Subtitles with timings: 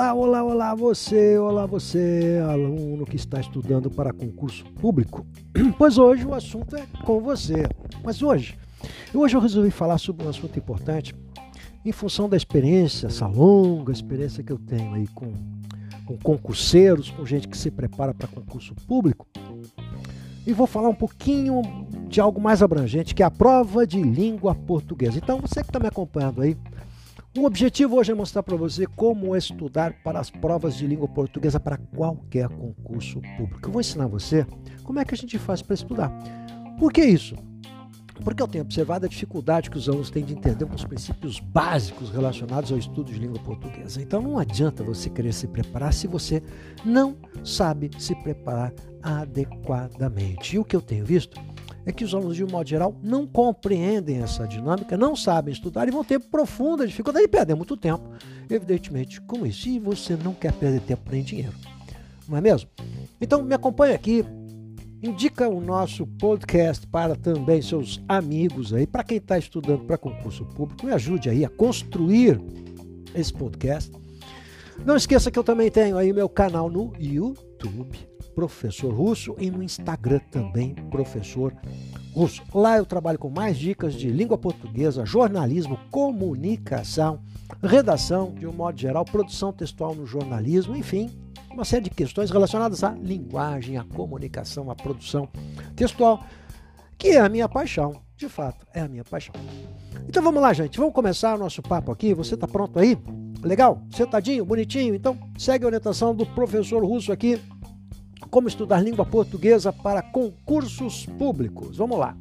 [0.00, 5.26] Olá, olá, olá você, olá você, aluno que está estudando para concurso público.
[5.76, 7.66] Pois hoje o assunto é com você.
[8.02, 8.58] Mas hoje,
[9.12, 11.14] hoje eu resolvi falar sobre um assunto importante
[11.84, 15.34] em função da experiência, essa longa experiência que eu tenho aí com,
[16.06, 19.26] com concurseiros, com gente que se prepara para concurso público.
[20.46, 21.60] E vou falar um pouquinho
[22.08, 25.18] de algo mais abrangente, que é a prova de língua portuguesa.
[25.18, 26.56] Então, você que está me acompanhando aí,
[27.38, 31.60] o objetivo hoje é mostrar para você como estudar para as provas de língua portuguesa
[31.60, 33.68] para qualquer concurso público.
[33.68, 34.44] Eu vou ensinar você
[34.82, 36.10] como é que a gente faz para estudar.
[36.78, 37.36] Por que isso?
[38.24, 42.10] Porque eu tenho observado a dificuldade que os alunos têm de entender alguns princípios básicos
[42.10, 44.02] relacionados ao estudo de língua portuguesa.
[44.02, 46.42] Então não adianta você querer se preparar se você
[46.84, 50.56] não sabe se preparar adequadamente.
[50.56, 51.40] E o que eu tenho visto
[51.86, 55.88] é que os alunos, de um modo geral, não compreendem essa dinâmica, não sabem estudar
[55.88, 58.08] e vão ter profunda dificuldade e perder muito tempo,
[58.48, 59.68] evidentemente, com isso.
[59.68, 61.54] E você não quer perder tempo nem dinheiro,
[62.28, 62.68] não é mesmo?
[63.20, 64.24] Então, me acompanhe aqui,
[65.02, 70.44] indica o nosso podcast para também seus amigos aí, para quem está estudando para concurso
[70.44, 72.40] público, me ajude aí a construir
[73.14, 73.90] esse podcast.
[74.84, 78.10] Não esqueça que eu também tenho aí meu canal no YouTube
[78.40, 81.54] Professor Russo e no Instagram também, Professor
[82.14, 82.42] Russo.
[82.54, 87.20] Lá eu trabalho com mais dicas de língua portuguesa, jornalismo, comunicação,
[87.62, 91.10] redação, de um modo geral, produção textual no jornalismo, enfim,
[91.50, 95.28] uma série de questões relacionadas à linguagem, à comunicação, à produção
[95.76, 96.24] textual,
[96.96, 99.34] que é a minha paixão, de fato, é a minha paixão.
[100.08, 102.14] Então vamos lá, gente, vamos começar o nosso papo aqui.
[102.14, 102.96] Você está pronto aí?
[103.42, 103.82] Legal?
[103.90, 104.94] Sentadinho, bonitinho?
[104.94, 107.38] Então segue a orientação do professor Russo aqui
[108.28, 111.76] como estudar língua portuguesa para concursos públicos.
[111.76, 112.16] Vamos lá.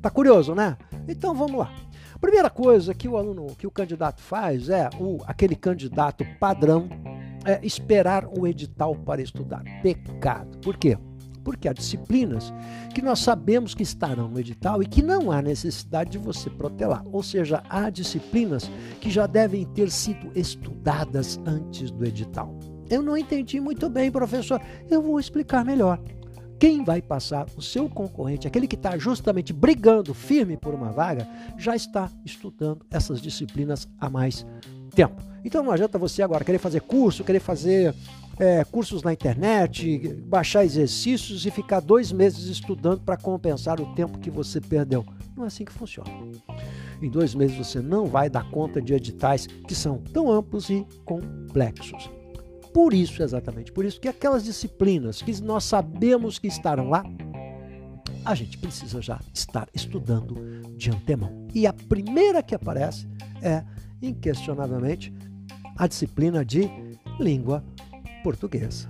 [0.00, 0.76] Tá curioso, né?
[1.08, 1.72] Então vamos lá.
[2.20, 6.88] Primeira coisa que o aluno, que o candidato faz é o aquele candidato padrão
[7.44, 9.62] é esperar o edital para estudar.
[9.82, 10.58] Pecado.
[10.58, 10.98] Por quê?
[11.44, 12.52] Porque há disciplinas
[12.92, 17.02] que nós sabemos que estarão no edital e que não há necessidade de você protelar.
[17.10, 18.70] Ou seja, há disciplinas
[19.00, 22.57] que já devem ter sido estudadas antes do edital.
[22.90, 24.60] Eu não entendi muito bem, professor.
[24.90, 26.00] Eu vou explicar melhor.
[26.58, 31.28] Quem vai passar, o seu concorrente, aquele que está justamente brigando firme por uma vaga,
[31.56, 34.44] já está estudando essas disciplinas há mais
[34.92, 35.22] tempo.
[35.44, 37.94] Então não adianta você agora querer fazer curso, querer fazer
[38.40, 44.18] é, cursos na internet, baixar exercícios e ficar dois meses estudando para compensar o tempo
[44.18, 45.06] que você perdeu.
[45.36, 46.10] Não é assim que funciona.
[47.00, 50.84] Em dois meses você não vai dar conta de editais que são tão amplos e
[51.04, 52.10] complexos.
[52.78, 57.02] Por isso, exatamente por isso, que aquelas disciplinas que nós sabemos que estarão lá,
[58.24, 60.36] a gente precisa já estar estudando
[60.76, 61.48] de antemão.
[61.52, 63.08] E a primeira que aparece
[63.42, 63.64] é,
[64.00, 65.12] inquestionavelmente,
[65.76, 66.70] a disciplina de
[67.18, 67.64] língua
[68.22, 68.88] portuguesa.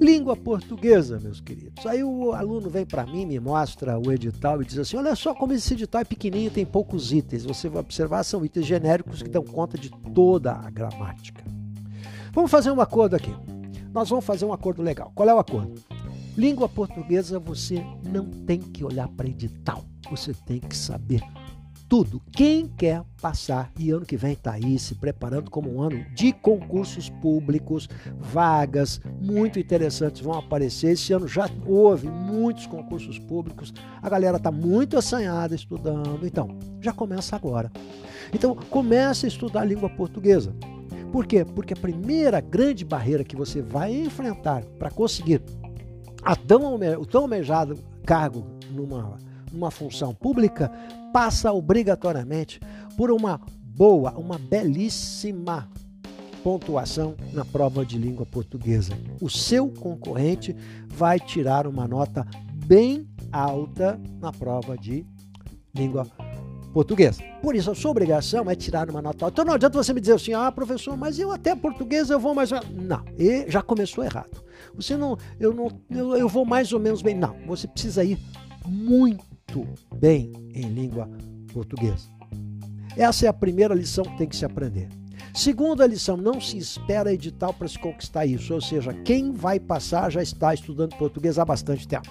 [0.00, 1.84] Língua portuguesa, meus queridos.
[1.86, 5.34] Aí o aluno vem para mim, me mostra o edital e diz assim: olha só
[5.34, 7.44] como esse edital é pequenininho, tem poucos itens.
[7.44, 11.53] Você vai observar, são itens genéricos que dão conta de toda a gramática.
[12.34, 13.32] Vamos fazer um acordo aqui.
[13.92, 15.12] Nós vamos fazer um acordo legal.
[15.14, 15.80] Qual é o acordo?
[16.36, 19.84] Língua portuguesa você não tem que olhar para edital.
[20.10, 21.22] Você tem que saber
[21.88, 22.20] tudo.
[22.32, 26.32] Quem quer passar e ano que vem está aí se preparando como um ano de
[26.32, 30.90] concursos públicos, vagas muito interessantes vão aparecer.
[30.90, 33.72] Esse ano já houve muitos concursos públicos.
[34.02, 36.26] A galera está muito assanhada estudando.
[36.26, 37.70] Então, já começa agora.
[38.32, 40.52] Então, comece a estudar língua portuguesa.
[41.14, 41.44] Por quê?
[41.44, 45.40] Porque a primeira grande barreira que você vai enfrentar para conseguir
[46.24, 49.16] a tão, o tão almejado cargo numa,
[49.52, 50.72] numa função pública
[51.12, 52.58] passa obrigatoriamente
[52.96, 55.70] por uma boa, uma belíssima
[56.42, 58.92] pontuação na prova de língua portuguesa.
[59.20, 60.56] O seu concorrente
[60.88, 62.26] vai tirar uma nota
[62.66, 65.06] bem alta na prova de
[65.72, 66.23] língua portuguesa
[66.74, 67.18] português.
[67.40, 69.34] Por isso, a sua obrigação é tirar uma nota alta.
[69.34, 72.34] Então não adianta você me dizer assim, ah, professor, mas eu até português eu vou
[72.34, 72.50] mais.
[72.50, 74.42] Não, e já começou errado.
[74.74, 77.14] Você não, eu não, eu, eu vou mais ou menos bem.
[77.14, 78.18] Não, você precisa ir
[78.66, 81.08] muito bem em língua
[81.52, 82.08] portuguesa.
[82.96, 84.88] Essa é a primeira lição que tem que se aprender.
[85.32, 90.10] Segunda lição, não se espera edital para se conquistar isso, ou seja, quem vai passar
[90.10, 92.08] já está estudando português há bastante tempo.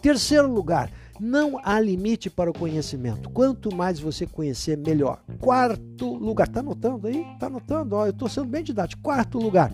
[0.00, 0.90] Terceiro lugar,
[1.20, 3.30] não há limite para o conhecimento.
[3.30, 5.22] Quanto mais você conhecer, melhor.
[5.38, 7.24] Quarto lugar, tá anotando aí?
[7.38, 7.96] Tá anotando?
[7.96, 9.02] Ó, eu estou sendo bem didático.
[9.02, 9.72] Quarto lugar.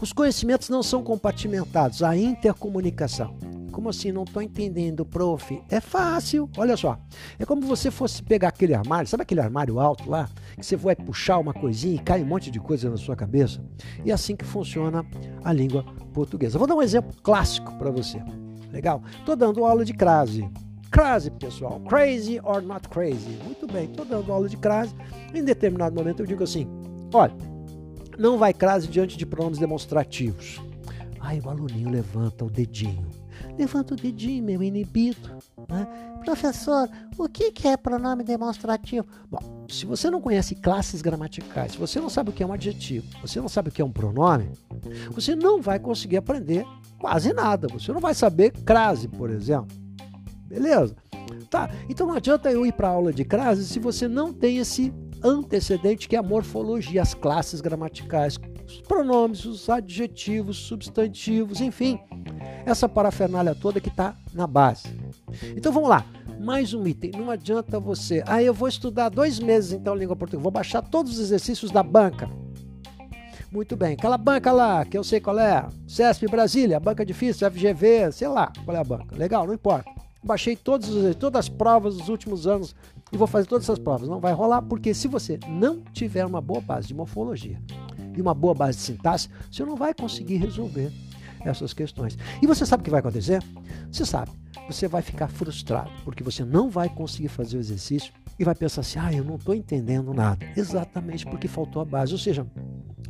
[0.00, 3.34] Os conhecimentos não são compartimentados, a intercomunicação.
[3.72, 4.10] Como assim?
[4.10, 5.62] Não estou entendendo, prof.
[5.68, 6.48] É fácil.
[6.56, 6.98] Olha só.
[7.38, 10.30] É como você fosse pegar aquele armário, sabe aquele armário alto lá?
[10.56, 13.62] Que você vai puxar uma coisinha e cai um monte de coisa na sua cabeça?
[14.02, 15.04] E é assim que funciona
[15.44, 15.84] a língua
[16.14, 16.58] portuguesa.
[16.58, 18.18] Vou dar um exemplo clássico para você.
[18.76, 19.02] Legal?
[19.18, 20.46] Estou dando aula de crase.
[20.90, 21.80] Crase, pessoal.
[21.88, 23.38] Crazy or not crazy.
[23.42, 24.94] Muito bem, estou dando aula de crase.
[25.34, 26.68] Em determinado momento eu digo assim:
[27.12, 27.34] olha,
[28.18, 30.60] não vai crase diante de pronomes demonstrativos.
[31.20, 33.08] Aí o aluninho levanta o dedinho.
[33.58, 35.38] Levanta o dedinho, meu inibido.
[35.68, 35.86] Né?
[36.22, 39.06] Professor, o que é pronome demonstrativo?
[39.30, 42.52] Bom, se você não conhece classes gramaticais, se você não sabe o que é um
[42.52, 44.50] adjetivo, você não sabe o que é um pronome,
[45.10, 46.66] você não vai conseguir aprender
[46.98, 47.68] quase nada.
[47.68, 49.76] Você não vai saber crase, por exemplo.
[50.46, 50.94] Beleza?
[51.50, 54.92] Tá, então não adianta eu ir para aula de crase se você não tem esse
[55.22, 61.98] antecedente que é a morfologia, as classes gramaticais, os pronomes, os adjetivos, substantivos, enfim,
[62.64, 64.88] essa parafernália toda que está na base.
[65.56, 66.04] Então vamos lá,
[66.40, 67.12] mais um item.
[67.12, 71.12] Não adianta você, ah, eu vou estudar dois meses então língua portuguesa, vou baixar todos
[71.12, 72.28] os exercícios da banca.
[73.50, 78.12] Muito bem, aquela banca lá, que eu sei qual é, CESP Brasília, banca difícil, FGV,
[78.12, 79.16] sei lá qual é a banca.
[79.16, 79.90] Legal, não importa.
[80.22, 82.74] Baixei todos, todas as provas dos últimos anos
[83.12, 84.08] e vou fazer todas essas provas.
[84.08, 87.60] Não vai rolar, porque se você não tiver uma boa base de morfologia,
[88.16, 90.90] e uma boa base de sintaxe, você não vai conseguir resolver
[91.44, 92.18] essas questões.
[92.42, 93.42] E você sabe o que vai acontecer?
[93.92, 94.32] Você sabe,
[94.68, 98.80] você vai ficar frustrado, porque você não vai conseguir fazer o exercício e vai pensar
[98.80, 100.44] assim: ah, eu não estou entendendo nada.
[100.56, 102.12] Exatamente porque faltou a base.
[102.12, 102.46] Ou seja,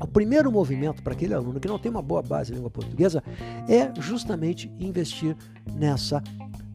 [0.00, 3.22] o primeiro movimento para aquele aluno que não tem uma boa base em língua portuguesa
[3.68, 5.36] é justamente investir
[5.74, 6.22] nessa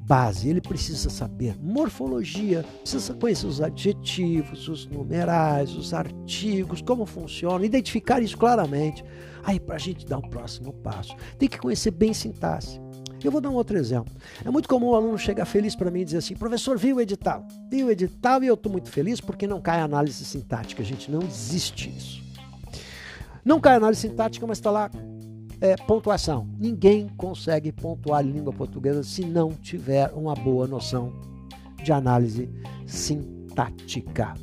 [0.05, 7.65] base, ele precisa saber morfologia, precisa conhecer os adjetivos, os numerais, os artigos, como funciona,
[7.65, 9.03] identificar isso claramente.
[9.43, 12.79] Aí, para a gente dar o próximo passo, tem que conhecer bem sintaxe.
[13.23, 14.13] Eu vou dar um outro exemplo.
[14.43, 17.01] É muito comum o aluno chegar feliz para mim e dizer assim: professor, viu o
[17.01, 17.43] edital?
[17.71, 20.83] Viu o edital e eu estou muito feliz porque não cai análise sintática.
[20.83, 22.25] Gente, não existe isso.
[23.45, 24.89] Não cai análise sintática, mas está lá
[25.62, 26.50] é, pontuação.
[26.57, 31.13] Ninguém consegue pontuar em língua portuguesa se não tiver uma boa noção
[31.83, 32.50] de análise
[32.88, 34.33] sintática.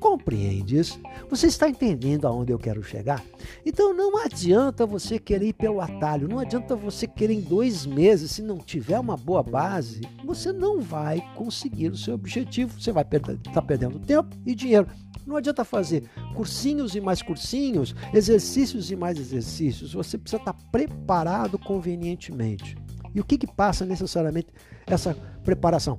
[0.00, 1.00] Compreende isso?
[1.30, 3.24] Você está entendendo aonde eu quero chegar?
[3.64, 8.32] Então não adianta você querer ir pelo atalho, não adianta você querer em dois meses,
[8.32, 13.04] se não tiver uma boa base, você não vai conseguir o seu objetivo, você vai
[13.04, 14.86] estar tá perdendo tempo e dinheiro.
[15.26, 19.92] Não adianta fazer cursinhos e mais cursinhos, exercícios e mais exercícios.
[19.92, 22.76] Você precisa estar preparado convenientemente.
[23.14, 24.48] E o que, que passa necessariamente
[24.86, 25.98] essa preparação?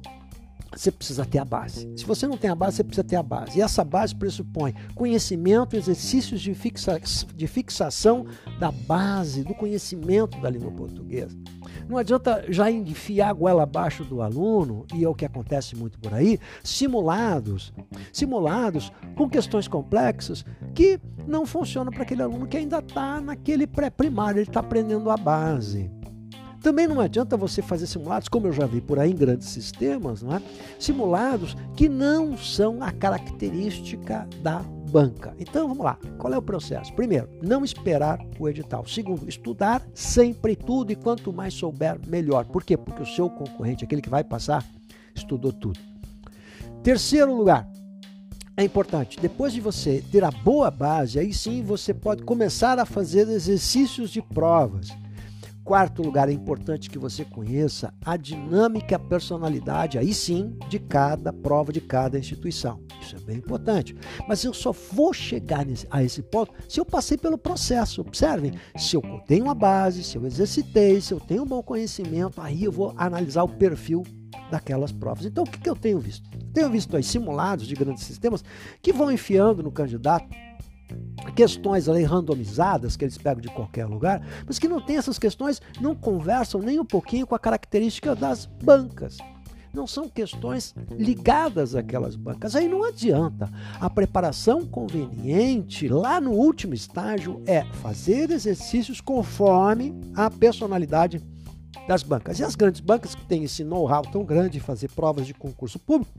[0.75, 1.91] Você precisa ter a base.
[1.95, 3.57] Se você não tem a base, você precisa ter a base.
[3.57, 6.99] E essa base pressupõe conhecimento, exercícios de, fixa,
[7.35, 8.25] de fixação
[8.59, 11.35] da base, do conhecimento da língua portuguesa.
[11.87, 15.97] Não adianta já enfiar a goela abaixo do aluno, e é o que acontece muito
[15.99, 17.73] por aí, simulados,
[18.11, 20.43] simulados com questões complexas
[20.75, 25.17] que não funcionam para aquele aluno que ainda está naquele pré-primário, ele está aprendendo a
[25.17, 25.89] base.
[26.61, 30.21] Também não adianta você fazer simulados, como eu já vi por aí em grandes sistemas,
[30.21, 30.41] não é?
[30.79, 34.59] simulados que não são a característica da
[34.91, 35.35] banca.
[35.39, 36.93] Então vamos lá, qual é o processo?
[36.93, 38.85] Primeiro, não esperar o edital.
[38.87, 42.45] Segundo, estudar sempre tudo e quanto mais souber, melhor.
[42.45, 42.75] Por quê?
[42.75, 44.65] Porque o seu concorrente, aquele que vai passar,
[45.13, 45.79] estudou tudo.
[46.83, 47.69] Terceiro lugar,
[48.55, 52.85] é importante, depois de você ter a boa base, aí sim você pode começar a
[52.85, 54.89] fazer exercícios de provas
[55.67, 61.33] quarto lugar, é importante que você conheça a dinâmica, a personalidade, aí sim, de cada
[61.33, 62.81] prova, de cada instituição.
[63.01, 63.93] Isso é bem importante.
[64.29, 67.99] Mas eu só vou chegar a esse ponto se eu passei pelo processo.
[67.99, 72.39] Observem, se eu tenho uma base, se eu exercitei, se eu tenho um bom conhecimento,
[72.39, 74.03] aí eu vou analisar o perfil
[74.49, 75.25] daquelas provas.
[75.25, 76.29] Então, o que, que eu tenho visto?
[76.53, 78.41] Tenho visto aí simulados de grandes sistemas
[78.81, 80.27] que vão enfiando no candidato
[81.37, 85.61] questões ali randomizadas que eles pegam de qualquer lugar, mas que não tem essas questões,
[85.79, 89.19] não conversam nem um pouquinho com a característica das bancas.
[89.71, 92.55] Não são questões ligadas àquelas bancas.
[92.55, 93.51] Aí não adianta.
[93.79, 101.21] A preparação conveniente lá no último estágio é fazer exercícios conforme a personalidade
[101.87, 102.39] das bancas.
[102.39, 105.77] E as grandes bancas que têm esse know-how tão grande de fazer provas de concurso
[105.77, 106.11] público,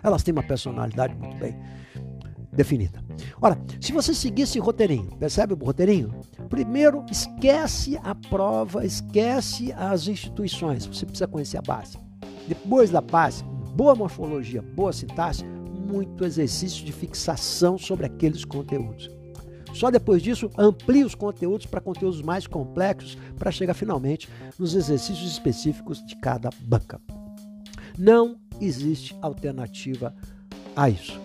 [0.00, 1.56] elas têm uma personalidade muito bem
[2.54, 3.02] definida.
[3.40, 6.14] Ora, se você seguir esse roteirinho, percebe o roteirinho?
[6.48, 10.86] Primeiro, esquece a prova, esquece as instituições.
[10.86, 11.98] Você precisa conhecer a base.
[12.46, 13.42] Depois da base,
[13.74, 19.10] boa morfologia, boa sintaxe, muito exercício de fixação sobre aqueles conteúdos.
[19.74, 25.32] Só depois disso, amplie os conteúdos para conteúdos mais complexos para chegar finalmente nos exercícios
[25.32, 27.00] específicos de cada banca.
[27.98, 30.14] Não existe alternativa
[30.76, 31.23] a isso.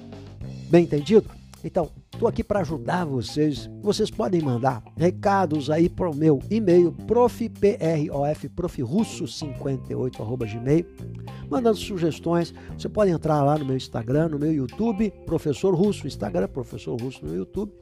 [0.69, 1.29] Bem entendido?
[1.63, 3.69] Então, estou aqui para ajudar vocês.
[3.81, 7.49] Vocês podem mandar recados aí para o meu e-mail profprof,
[8.55, 10.85] profrusso58, gmail,
[11.49, 12.53] mandando sugestões.
[12.77, 17.25] Você pode entrar lá no meu Instagram, no meu YouTube, Professor Russo, Instagram, Professor Russo
[17.25, 17.73] no YouTube.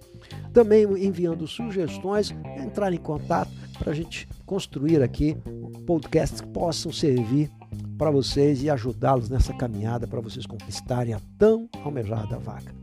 [0.54, 5.38] Também enviando sugestões, entrar em contato para a gente construir aqui
[5.86, 7.52] podcasts que possam servir
[7.98, 12.74] para vocês e ajudá-los nessa caminhada para vocês conquistarem a tão almejada vaga.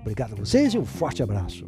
[0.00, 1.66] Obrigado a vocês e um forte abraço.